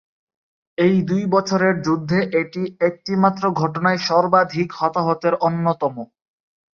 [0.77, 5.95] এই দুই বছরের যুদ্ধে এটি একটি মাত্র ঘটনায় সর্বাধিক হতাহতের অন্যতম।